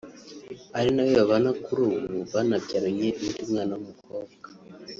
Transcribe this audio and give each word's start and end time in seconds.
ari 0.77 0.89
nawe 0.93 1.11
babana 1.19 1.49
kuri 1.63 1.81
ubu 1.87 2.01
banabyaranye 2.33 3.07
undi 3.23 3.39
umwana 3.45 3.71
w’umukobwa 3.75 4.47